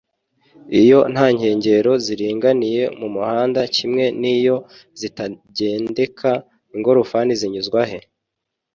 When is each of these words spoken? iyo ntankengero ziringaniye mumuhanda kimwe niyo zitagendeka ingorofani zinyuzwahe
iyo 0.81 0.99
ntankengero 1.13 1.91
ziringaniye 2.05 2.83
mumuhanda 2.99 3.61
kimwe 3.75 4.05
niyo 4.21 4.57
zitagendeka 4.99 6.31
ingorofani 6.75 7.33
zinyuzwahe 7.39 7.99